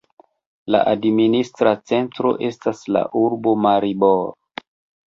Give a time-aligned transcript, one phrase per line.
[0.75, 4.27] La administra centro estas la urbo Maribor.